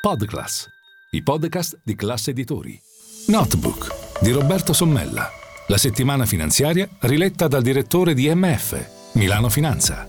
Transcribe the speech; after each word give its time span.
Podclass, 0.00 0.66
i 1.10 1.22
podcast 1.22 1.78
di 1.84 1.94
classe 1.94 2.30
editori. 2.30 2.80
Notebook 3.26 4.22
di 4.22 4.30
Roberto 4.30 4.72
Sommella. 4.72 5.28
La 5.66 5.76
settimana 5.76 6.24
finanziaria 6.24 6.88
riletta 7.00 7.48
dal 7.48 7.60
direttore 7.60 8.14
di 8.14 8.34
MF, 8.34 9.12
Milano 9.16 9.50
Finanza. 9.50 10.06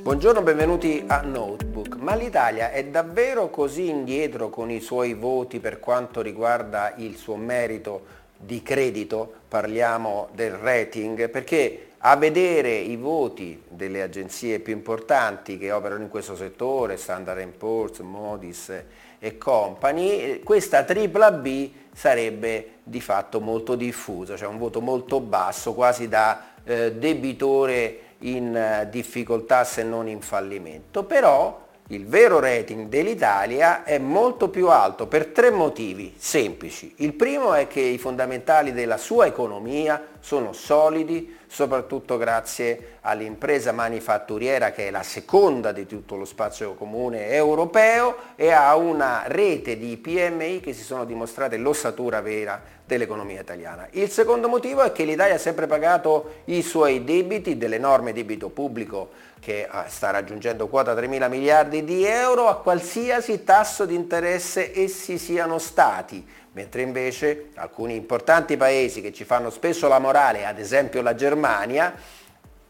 Buongiorno, 0.00 0.42
benvenuti 0.42 1.02
a 1.08 1.22
Notebook. 1.22 1.96
Ma 1.96 2.14
l'Italia 2.14 2.70
è 2.70 2.86
davvero 2.86 3.50
così 3.50 3.88
indietro 3.88 4.48
con 4.48 4.70
i 4.70 4.78
suoi 4.78 5.14
voti 5.14 5.58
per 5.58 5.80
quanto 5.80 6.22
riguarda 6.22 6.94
il 6.98 7.16
suo 7.16 7.34
merito 7.34 8.25
di 8.36 8.62
credito? 8.62 9.32
Parliamo 9.48 10.28
del 10.32 10.52
rating, 10.52 11.28
perché 11.30 11.86
a 11.98 12.16
vedere 12.16 12.72
i 12.72 12.96
voti 12.96 13.62
delle 13.68 14.02
agenzie 14.02 14.60
più 14.60 14.72
importanti 14.72 15.58
che 15.58 15.72
operano 15.72 16.02
in 16.02 16.08
questo 16.08 16.36
settore, 16.36 16.96
Standard 16.96 17.44
Poor's, 17.48 17.98
Modis 18.00 18.72
e 19.18 19.38
compagni, 19.38 20.40
questa 20.44 20.84
tripla 20.84 21.32
B 21.32 21.70
sarebbe 21.92 22.74
di 22.82 23.00
fatto 23.00 23.40
molto 23.40 23.74
diffusa, 23.74 24.36
cioè 24.36 24.46
un 24.46 24.58
voto 24.58 24.80
molto 24.80 25.20
basso, 25.20 25.74
quasi 25.74 26.08
da 26.08 26.52
eh, 26.62 26.92
debitore 26.92 28.00
in 28.20 28.54
eh, 28.54 28.88
difficoltà 28.90 29.64
se 29.64 29.82
non 29.82 30.06
in 30.06 30.20
fallimento. 30.20 31.04
Però 31.04 31.65
il 31.90 32.06
vero 32.06 32.40
rating 32.40 32.88
dell'Italia 32.88 33.84
è 33.84 33.98
molto 33.98 34.48
più 34.48 34.68
alto 34.70 35.06
per 35.06 35.26
tre 35.26 35.50
motivi 35.50 36.14
semplici. 36.18 36.94
Il 36.96 37.12
primo 37.12 37.54
è 37.54 37.68
che 37.68 37.80
i 37.80 37.98
fondamentali 37.98 38.72
della 38.72 38.96
sua 38.96 39.26
economia 39.26 40.08
sono 40.18 40.52
solidi, 40.52 41.36
soprattutto 41.46 42.16
grazie 42.16 42.96
all'impresa 43.02 43.70
manifatturiera 43.70 44.72
che 44.72 44.88
è 44.88 44.90
la 44.90 45.04
seconda 45.04 45.70
di 45.70 45.86
tutto 45.86 46.16
lo 46.16 46.24
spazio 46.24 46.74
comune 46.74 47.28
europeo 47.28 48.16
e 48.34 48.50
ha 48.50 48.74
una 48.74 49.22
rete 49.26 49.78
di 49.78 49.96
PMI 49.96 50.58
che 50.58 50.72
si 50.72 50.82
sono 50.82 51.04
dimostrate 51.04 51.56
l'ossatura 51.56 52.20
vera 52.20 52.60
dell'economia 52.86 53.40
italiana. 53.40 53.88
Il 53.90 54.10
secondo 54.10 54.48
motivo 54.48 54.82
è 54.82 54.92
che 54.92 55.04
l'Italia 55.04 55.34
ha 55.34 55.38
sempre 55.38 55.66
pagato 55.66 56.42
i 56.44 56.62
suoi 56.62 57.04
debiti 57.04 57.58
dell'enorme 57.58 58.12
debito 58.12 58.48
pubblico 58.48 59.10
che 59.40 59.66
ah, 59.68 59.86
sta 59.88 60.10
raggiungendo 60.10 60.68
quota 60.68 60.94
3 60.94 61.06
mila 61.08 61.28
miliardi 61.28 61.84
di 61.84 62.04
euro 62.04 62.46
a 62.46 62.60
qualsiasi 62.60 63.44
tasso 63.44 63.84
di 63.84 63.94
interesse 63.94 64.72
essi 64.78 65.18
siano 65.18 65.58
stati, 65.58 66.26
mentre 66.52 66.82
invece 66.82 67.50
alcuni 67.54 67.96
importanti 67.96 68.56
paesi 68.56 69.00
che 69.00 69.12
ci 69.12 69.24
fanno 69.24 69.50
spesso 69.50 69.88
la 69.88 69.98
morale, 69.98 70.46
ad 70.46 70.58
esempio 70.58 71.02
la 71.02 71.14
Germania, 71.14 71.94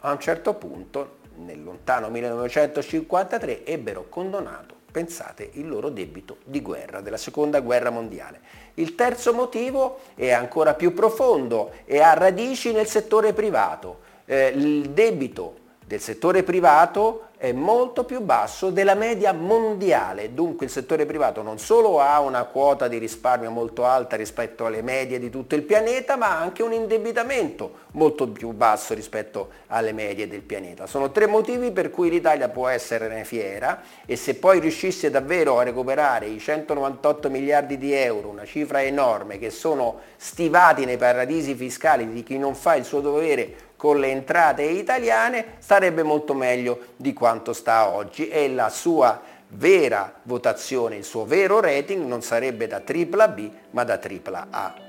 a 0.01 0.11
un 0.11 0.19
certo 0.19 0.55
punto, 0.55 1.19
nel 1.37 1.62
lontano 1.62 2.09
1953, 2.09 3.65
ebbero 3.65 4.06
condonato, 4.09 4.75
pensate, 4.91 5.51
il 5.55 5.69
loro 5.69 5.89
debito 5.89 6.39
di 6.45 6.61
guerra, 6.61 7.01
della 7.01 7.17
seconda 7.17 7.61
guerra 7.61 7.91
mondiale. 7.91 8.41
Il 8.75 8.95
terzo 8.95 9.33
motivo 9.33 10.01
è 10.14 10.31
ancora 10.31 10.75
più 10.75 10.95
profondo 10.95 11.73
e 11.84 12.01
ha 12.01 12.14
radici 12.14 12.73
nel 12.73 12.87
settore 12.87 13.33
privato. 13.33 14.01
Eh, 14.25 14.48
il 14.48 14.91
debito 14.91 15.64
del 15.87 16.01
settore 16.01 16.42
privato 16.42 17.26
è 17.39 17.53
molto 17.53 18.05
più 18.05 18.23
basso 18.23 18.70
della 18.70 18.95
media 18.95 19.33
mondiale, 19.33 20.33
dunque 20.33 20.65
il 20.65 20.73
settore 20.73 21.05
privato 21.05 21.42
non 21.42 21.59
solo 21.59 22.01
ha 22.01 22.19
una 22.20 22.45
quota 22.45 22.89
di 22.89 22.97
risparmio 22.97 23.51
molto 23.51 23.84
alta 23.84 24.17
rispetto 24.17 24.65
alle 24.65 24.81
medie 24.81 25.19
di 25.19 25.29
tutto 25.29 25.55
il 25.55 25.62
pianeta, 25.62 26.17
ma 26.17 26.31
ha 26.31 26.41
anche 26.41 26.62
un 26.62 26.73
indebitamento 26.73 27.84
molto 27.92 28.27
più 28.29 28.53
basso 28.53 28.95
rispetto 28.95 29.51
alle 29.67 29.92
medie 29.92 30.29
del 30.29 30.41
pianeta. 30.41 30.87
Sono 30.87 31.11
tre 31.11 31.27
motivi 31.27 31.73
per 31.73 31.91
cui 31.91 32.09
l'Italia 32.09 32.48
può 32.48 32.69
essere 32.69 33.25
fiera 33.25 33.83
e 34.07 34.17
se 34.17 34.37
poi 34.37 34.59
riuscisse 34.59 35.11
davvero 35.11 35.59
a 35.59 35.62
recuperare 35.62 36.27
i 36.27 36.39
198 36.39 37.29
miliardi 37.29 37.77
di 37.77 37.92
euro, 37.92 38.29
una 38.29 38.47
cifra 38.47 38.83
enorme 38.83 39.39
che 39.39 39.51
sono 39.51 40.01
stivati 40.17 40.87
nei 40.87 40.97
paradisi 40.97 41.55
fiscali 41.55 42.11
di 42.11 42.23
chi 42.23 42.39
non 42.39 42.55
fa 42.55 42.77
il 42.77 42.84
suo 42.84 43.01
dovere 43.01 43.75
con 43.77 44.01
le 44.01 44.09
entrate 44.09 44.63
italiane 44.63 45.57
starebbe 45.59 46.03
molto 46.03 46.35
meglio 46.35 46.79
di 46.97 47.13
quanto 47.13 47.53
sta 47.53 47.89
oggi 47.89 48.29
e 48.29 48.48
la 48.48 48.69
sua 48.69 49.20
vera 49.48 50.13
votazione, 50.23 50.97
il 50.97 51.05
suo 51.05 51.25
vero 51.25 51.61
rating 51.61 52.05
non 52.05 52.23
sarebbe 52.23 52.67
da 52.67 52.81
tripla 52.81 53.29
B 53.29 53.51
ma 53.70 53.85
da 53.85 53.98
tripla 53.98 54.47
A. 54.51 54.86